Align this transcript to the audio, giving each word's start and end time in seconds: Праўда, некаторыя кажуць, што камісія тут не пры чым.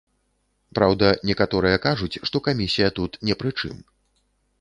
Праўда, 0.77 1.09
некаторыя 1.29 1.77
кажуць, 1.83 2.19
што 2.29 2.41
камісія 2.47 2.89
тут 3.01 3.11
не 3.29 3.37
пры 3.43 3.53
чым. 3.59 3.77